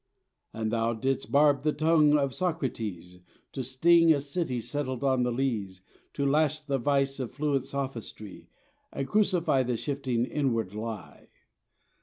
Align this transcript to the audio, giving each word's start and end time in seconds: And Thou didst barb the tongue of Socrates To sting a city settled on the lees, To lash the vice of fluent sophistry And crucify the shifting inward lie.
And 0.51 0.71
Thou 0.71 0.93
didst 0.93 1.31
barb 1.31 1.61
the 1.61 1.71
tongue 1.71 2.17
of 2.17 2.33
Socrates 2.33 3.19
To 3.51 3.61
sting 3.63 4.11
a 4.11 4.19
city 4.19 4.59
settled 4.59 5.03
on 5.03 5.21
the 5.21 5.31
lees, 5.31 5.83
To 6.13 6.25
lash 6.25 6.59
the 6.59 6.79
vice 6.79 7.19
of 7.19 7.31
fluent 7.33 7.65
sophistry 7.65 8.49
And 8.91 9.07
crucify 9.07 9.61
the 9.61 9.77
shifting 9.77 10.25
inward 10.25 10.73
lie. 10.73 11.27